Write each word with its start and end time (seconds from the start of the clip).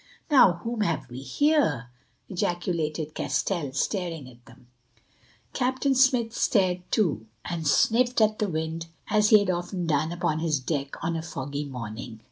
"Now, 0.31 0.53
whom 0.63 0.81
have 0.81 1.07
we 1.11 1.19
here?" 1.21 1.91
ejaculated 2.27 3.13
Castell, 3.13 3.71
staring 3.73 4.27
at 4.27 4.43
them. 4.47 4.65
Captain 5.53 5.93
Smith 5.93 6.33
stared 6.33 6.81
too, 6.89 7.27
and 7.45 7.67
sniffed 7.67 8.19
at 8.19 8.39
the 8.39 8.49
wind 8.49 8.87
as 9.11 9.29
he 9.29 9.37
had 9.37 9.51
often 9.51 9.85
done 9.85 10.11
upon 10.11 10.39
his 10.39 10.59
deck 10.59 10.95
on 11.03 11.15
a 11.15 11.21
foggy 11.21 11.65
morning. 11.65 12.19